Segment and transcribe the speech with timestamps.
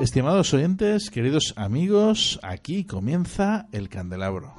[0.00, 4.52] Estimados oyentes, queridos amigos, aquí comienza el candelabro.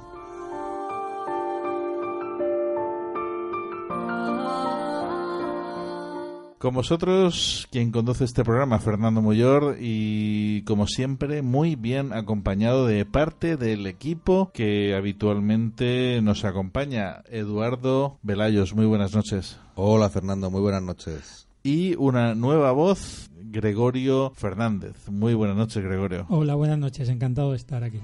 [6.58, 13.06] Con vosotros, quien conduce este programa, Fernando Muyor, y como siempre, muy bien acompañado de
[13.06, 18.74] parte del equipo que habitualmente nos acompaña, Eduardo Velayos.
[18.74, 19.60] Muy buenas noches.
[19.76, 21.46] Hola, Fernando, muy buenas noches.
[21.62, 25.08] Y una nueva voz Gregorio Fernández.
[25.08, 26.26] Muy buenas noches, Gregorio.
[26.28, 28.00] Hola, buenas noches, encantado de estar aquí.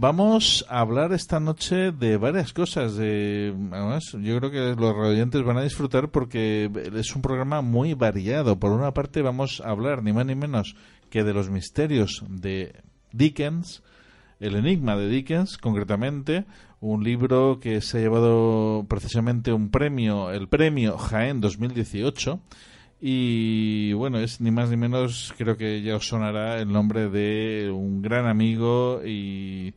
[0.00, 2.94] Vamos a hablar esta noche de varias cosas.
[2.94, 3.52] De,
[4.22, 8.60] yo creo que los oyentes van a disfrutar porque es un programa muy variado.
[8.60, 10.76] Por una parte, vamos a hablar ni más ni menos
[11.10, 12.76] que de los misterios de
[13.10, 13.82] Dickens,
[14.38, 16.44] el enigma de Dickens, concretamente,
[16.80, 22.40] un libro que se ha llevado precisamente un premio, el premio Jaén 2018.
[23.00, 27.70] Y bueno, es ni más ni menos, creo que ya os sonará el nombre de
[27.70, 29.74] un gran amigo y,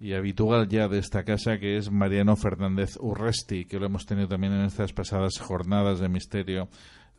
[0.00, 4.28] y habitual ya de esta casa, que es Mariano Fernández Urresti, que lo hemos tenido
[4.28, 6.68] también en estas pasadas jornadas de misterio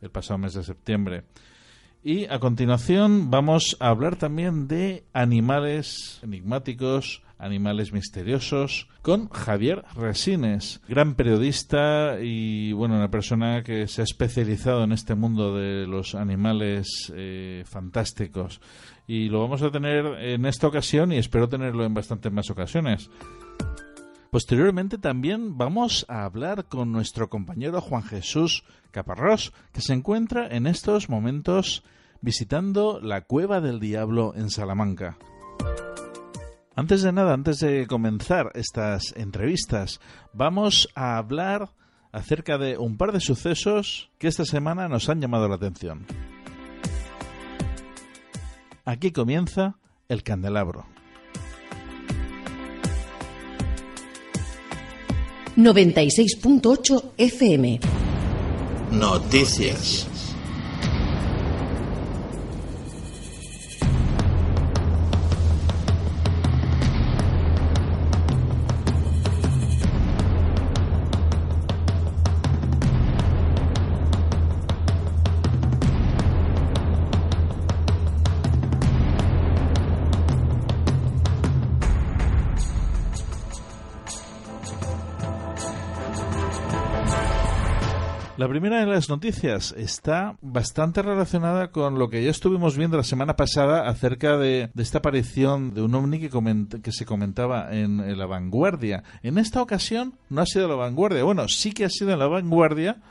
[0.02, 1.24] el pasado mes de septiembre.
[2.04, 10.80] Y a continuación vamos a hablar también de animales enigmáticos, animales misteriosos, con Javier Resines,
[10.88, 16.14] gran periodista y bueno, una persona que se ha especializado en este mundo de los
[16.14, 18.60] animales eh, fantásticos.
[19.06, 23.10] Y lo vamos a tener en esta ocasión y espero tenerlo en bastantes más ocasiones.
[24.30, 30.66] Posteriormente también vamos a hablar con nuestro compañero Juan Jesús Caparrós, que se encuentra en
[30.66, 31.82] estos momentos
[32.20, 35.16] visitando la Cueva del Diablo en Salamanca.
[36.78, 39.98] Antes de nada, antes de comenzar estas entrevistas,
[40.32, 41.70] vamos a hablar
[42.12, 46.06] acerca de un par de sucesos que esta semana nos han llamado la atención.
[48.84, 49.74] Aquí comienza
[50.08, 50.86] el candelabro.
[55.56, 57.80] 96.8 FM.
[58.92, 60.17] Noticias.
[88.48, 93.04] La primera de las noticias está bastante relacionada con lo que ya estuvimos viendo la
[93.04, 96.30] semana pasada acerca de, esta aparición de un ovni que,
[96.82, 99.04] que se comentaba en, la vanguardia.
[99.22, 101.24] En esta ocasión no ha sido la vanguardia.
[101.24, 103.02] Bueno, sí que ha sido en la vanguardia,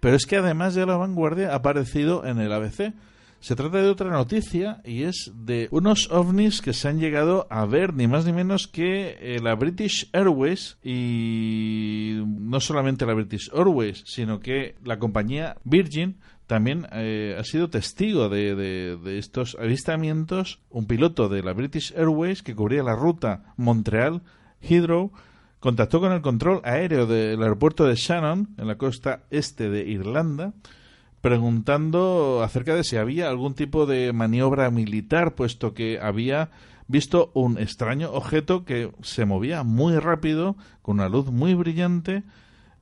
[0.00, 2.94] pero es que además de la vanguardia ha aparecido en el ABC.
[3.40, 7.64] Se trata de otra noticia y es de unos ovnis que se han llegado a
[7.66, 13.50] ver ni más ni menos que eh, la British Airways y no solamente la British
[13.54, 16.16] Airways, sino que la compañía Virgin
[16.46, 20.60] también eh, ha sido testigo de, estos avistamientos.
[20.70, 25.12] Un piloto de la British Airways que cubría la ruta Montreal-Heathrow
[25.60, 30.52] contactó con el control aéreo del aeropuerto de Shannon, en la costa este de Irlanda,
[31.26, 36.50] preguntando acerca de si había algún tipo de maniobra militar, puesto que había
[36.86, 42.22] visto un extraño objeto que se movía muy rápido, con una luz muy brillante,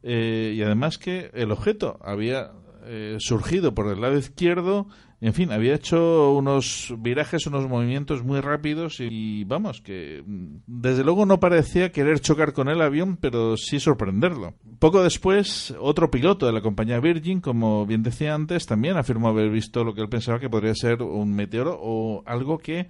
[0.02, 2.50] eh, y además que el objeto había
[2.84, 4.88] eh, surgido por el lado izquierdo,
[5.26, 11.02] en fin, había hecho unos virajes, unos movimientos muy rápidos y, vamos, que mm, desde
[11.02, 14.52] luego no parecía querer chocar con el avión, pero sí sorprenderlo.
[14.78, 19.48] Poco después, otro piloto de la compañía Virgin, como bien decía antes, también afirmó haber
[19.48, 22.88] visto lo que él pensaba que podría ser un meteoro o algo que,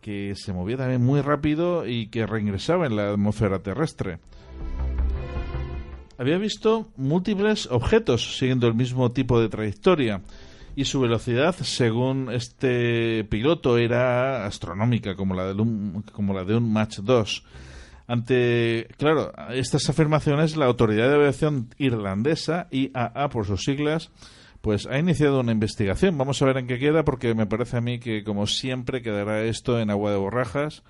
[0.00, 4.20] que se movía también muy rápido y que reingresaba en la atmósfera terrestre
[6.16, 10.22] había visto múltiples objetos siguiendo el mismo tipo de trayectoria
[10.76, 16.56] y su velocidad, según este piloto, era astronómica, como la de un, como la de
[16.56, 17.44] un Mach 2.
[18.06, 24.10] Ante, claro, estas afirmaciones, la Autoridad de Aviación Irlandesa, IAA por sus siglas,
[24.60, 26.18] pues ha iniciado una investigación.
[26.18, 29.42] Vamos a ver en qué queda, porque me parece a mí que, como siempre, quedará
[29.42, 30.82] esto en agua de borrajas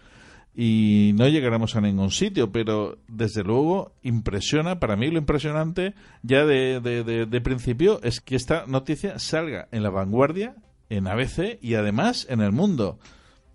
[0.54, 6.44] y no llegaremos a ningún sitio, pero desde luego impresiona, para mí lo impresionante ya
[6.46, 10.54] de, de, principio es que esta noticia salga en la vanguardia,
[10.90, 12.98] en ABC y además en el mundo.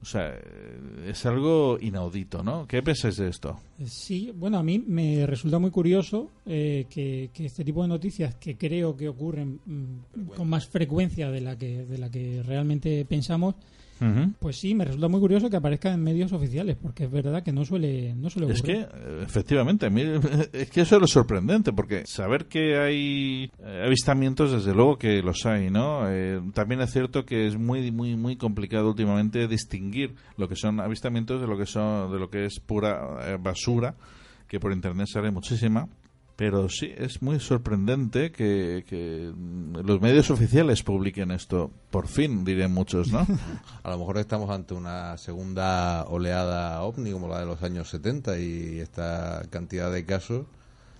[0.02, 0.34] O sea,
[1.06, 2.66] es algo inaudito, ¿no?
[2.68, 3.60] ¿Qué pensáis de esto?
[3.86, 8.36] Sí, bueno, a mí me resulta muy curioso eh, que, que, este tipo de noticias
[8.36, 13.04] que creo que ocurren mm, con más frecuencia de la que, de la que realmente
[13.06, 13.56] pensamos,
[14.40, 17.52] pues sí, me resulta muy curioso que aparezca en medios oficiales, porque es verdad que
[17.52, 18.76] no suele, no suele ocurrir.
[18.76, 19.88] Es que, efectivamente,
[20.54, 25.22] es que eso es lo sorprendente, porque saber que hay eh, avistamientos, desde luego que
[25.22, 26.10] los hay, ¿no?
[26.10, 30.80] Eh, también es cierto que es muy, muy, muy complicado últimamente distinguir lo que son
[30.80, 33.96] avistamientos de lo que son, de lo que es pura eh, basura,
[34.48, 35.88] que por internet sale muchísima
[36.40, 39.34] pero sí, es muy sorprendente que,
[39.84, 41.70] los medios oficiales publiquen esto.
[41.92, 43.28] Por fin, dirían muchos, ¿no?
[43.84, 48.40] A lo mejor estamos ante una segunda oleada ovni como la de los años 70
[48.40, 50.46] y esta cantidad de casos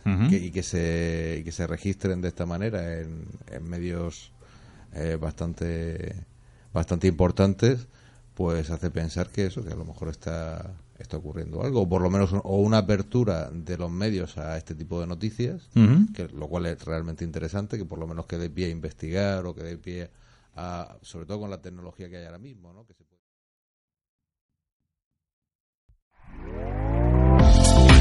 [0.04, 3.26] y, que se, que se registren de esta manera en,
[3.62, 4.34] medios
[4.94, 6.16] eh, bastante,
[6.74, 7.88] bastante importantes,
[8.34, 12.02] pues hace pensar que eso, que a lo mejor está está ocurriendo algo, o por
[12.02, 15.70] lo menos o una apertura de los medios a este tipo de noticias,
[16.14, 19.56] que lo cual es realmente interesante, que por lo menos quede pie a investigar o
[19.56, 20.10] que dé pie
[20.56, 22.86] a, sobre todo con la tecnología que hay ahora mismo, ¿no?
[22.86, 23.04] Que se